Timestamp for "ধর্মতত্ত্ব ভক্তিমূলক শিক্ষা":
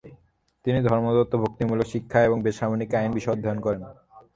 0.87-2.19